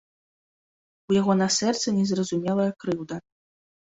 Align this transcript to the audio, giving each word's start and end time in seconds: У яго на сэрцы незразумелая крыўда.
У 1.11 1.15
яго 1.17 1.35
на 1.41 1.47
сэрцы 1.57 1.93
незразумелая 1.97 2.67
крыўда. 2.85 3.15